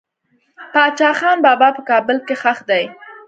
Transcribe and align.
باچا 0.73 1.09
خان 1.19 1.37
بابا 1.45 1.69
په 1.77 1.81
کابل 1.89 2.17
کې 2.27 2.35
خښ 2.41 2.59
دي. 2.69 2.83